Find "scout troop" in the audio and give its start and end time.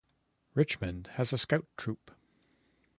1.37-2.09